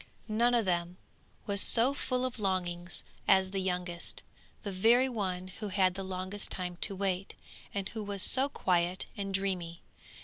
None 0.27 0.55
of 0.55 0.65
them 0.65 0.97
was 1.45 1.61
so 1.61 1.93
full 1.93 2.25
of 2.25 2.39
longings 2.39 3.03
as 3.27 3.51
the 3.51 3.59
youngest, 3.59 4.23
the 4.63 4.71
very 4.71 5.07
one 5.07 5.49
who 5.49 5.67
had 5.67 5.93
the 5.93 6.01
longest 6.03 6.49
time 6.49 6.77
to 6.77 6.95
wait, 6.95 7.35
and 7.71 7.87
who 7.89 8.01
was 8.03 8.23
so 8.23 8.49
quiet 8.49 9.05
and 9.15 9.31
dreamy. 9.31 9.83